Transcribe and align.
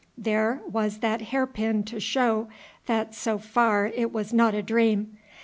There 0.17 0.61
was 0.65 0.97
the 1.01 1.19
hair 1.23 1.45
pin 1.45 1.83
to 1.83 1.99
show 1.99 2.49
that 2.87 3.13
so 3.13 3.37
far 3.37 3.85
it 3.85 4.11
was 4.11 4.33
not 4.33 4.55
a 4.55 4.63
dream. 4.63 5.19